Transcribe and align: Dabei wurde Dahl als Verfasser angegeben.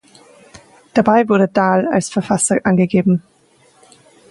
Dabei 0.95 1.29
wurde 1.29 1.47
Dahl 1.47 1.87
als 1.87 2.09
Verfasser 2.09 2.57
angegeben. 2.63 3.21